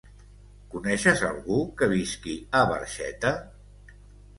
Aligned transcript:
Coneixes 0.75 1.21
algú 1.29 1.59
que 1.83 1.91
visqui 1.95 2.37
a 2.61 2.67
Barxeta? 2.75 3.39